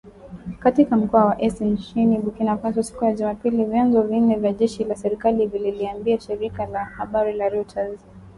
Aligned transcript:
Katika 0.59 0.95
mkoa 0.95 1.25
wa 1.25 1.41
Est 1.41 1.61
nchini 1.61 2.17
Burkina 2.17 2.57
Faso 2.57 2.83
siku 2.83 3.05
ya 3.05 3.13
Jumapili 3.13 3.65
vyanzo 3.65 4.01
vine 4.01 4.35
vya 4.35 4.53
jeshi 4.53 4.83
la 4.83 4.95
serikali 4.95 5.47
vililiambia 5.47 6.19
shirika 6.19 6.65
la 6.65 6.85
habari 6.85 7.33
la 7.33 7.49
Reuters 7.49 7.99